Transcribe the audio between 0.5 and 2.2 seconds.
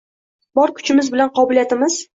Bor kuchimiz bilan qobiliyatlimiz.